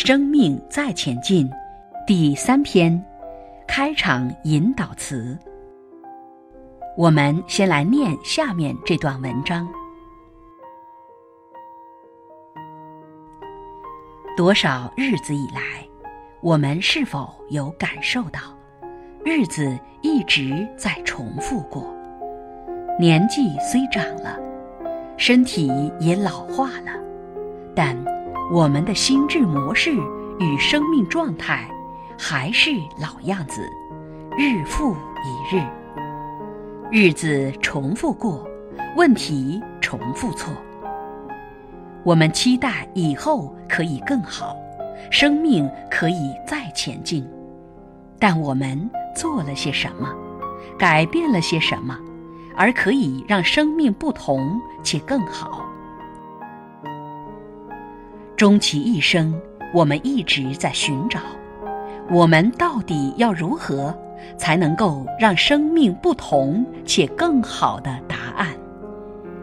[0.00, 1.50] 生命在前进》
[2.06, 3.04] 第三篇
[3.66, 5.36] 开场引导词。
[6.96, 9.68] 我们先来念下面这段文章：
[14.36, 15.84] 多少日子以来，
[16.42, 18.38] 我们是否有感受到，
[19.24, 21.92] 日子一直在重复过？
[23.00, 24.38] 年纪虽长了，
[25.16, 26.92] 身体也老化了，
[27.74, 27.96] 但
[28.50, 29.92] 我们的心智模式
[30.38, 31.68] 与生命状态
[32.18, 33.60] 还是老样子，
[34.38, 35.62] 日复一日，
[36.90, 38.48] 日子重复过，
[38.96, 40.50] 问题重复错。
[42.02, 44.56] 我们期待以后可以更好，
[45.10, 47.28] 生命可以再前进，
[48.18, 50.08] 但我们做了些什么，
[50.78, 51.94] 改变了些什么？
[52.56, 55.62] 而可以让生命不同且更好。
[58.38, 59.34] 终其一生，
[59.74, 61.18] 我们一直在寻找，
[62.08, 63.92] 我们到底要如何
[64.36, 68.54] 才能够让生命不同且更好的答案，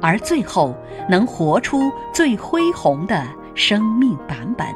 [0.00, 0.74] 而最后
[1.06, 4.66] 能活出最恢宏的生命版本。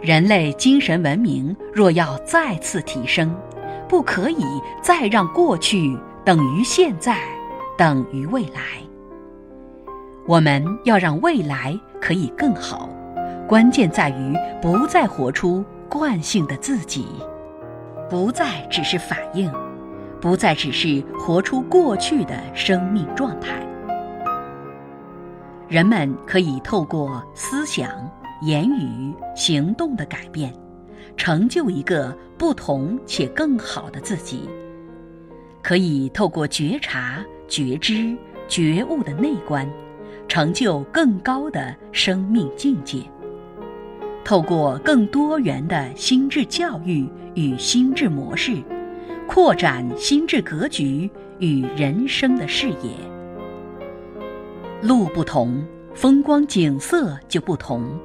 [0.00, 3.32] 人类精神文明若要再次提升。
[3.88, 4.44] 不可以
[4.82, 7.16] 再让过去等于现在，
[7.78, 8.60] 等于未来。
[10.28, 12.88] 我们要让未来可以更好，
[13.46, 17.06] 关键在于不再活出惯性的自己，
[18.10, 19.50] 不再只是反应，
[20.20, 23.64] 不再只是活出过去的生命状态。
[25.68, 27.88] 人们可以透过思想、
[28.42, 30.52] 言语、行动的改变。
[31.16, 34.50] 成就一个不同且更好的自己，
[35.62, 38.14] 可以透过觉察、觉知、
[38.48, 39.66] 觉悟的内观，
[40.36, 42.98] 成就更高的生命境界。
[44.22, 48.62] 透过更多元的心智教育与心智模式，
[49.26, 52.90] 扩展心智格局与人生的视野。
[54.82, 55.64] 路不同，
[55.94, 57.98] 风光景色就不同。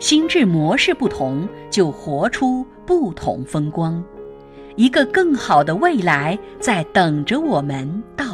[0.00, 4.02] 心智模式不同，就活出不同风光。
[4.74, 8.29] 一个更好的未来在等着我们到。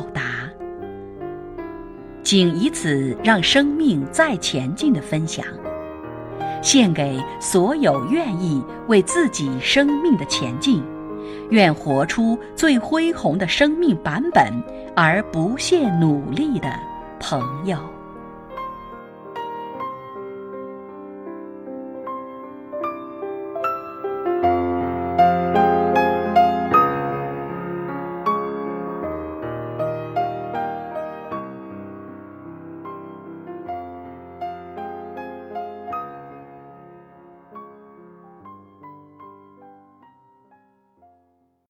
[2.27, 5.47] 谨以此让生命再前进的分享，
[6.61, 10.83] 献给所有愿意为自己生命的前进，
[11.51, 14.53] 愿活出最恢宏的生命版本
[14.97, 16.69] 而不懈努力的
[17.21, 17.79] 朋友。